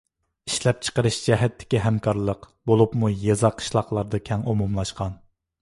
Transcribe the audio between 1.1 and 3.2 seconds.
جەھەتتىكى ھەمكارلىق، بولۇپمۇ